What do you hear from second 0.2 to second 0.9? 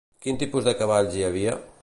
Quin tipus de